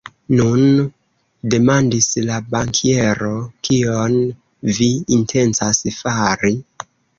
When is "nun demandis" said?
0.37-2.07